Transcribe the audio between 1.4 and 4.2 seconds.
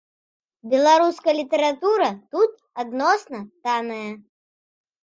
літаратура тут адносна танная.